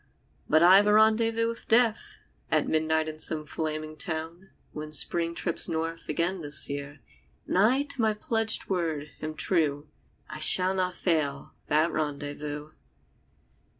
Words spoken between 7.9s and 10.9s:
my pledged word am true, I shall